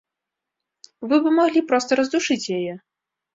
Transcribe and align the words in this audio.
Вы 1.11 1.19
бы 1.25 1.29
маглі 1.39 1.63
проста 1.73 1.91
раздушыць 2.01 2.41
яе. 2.57 2.73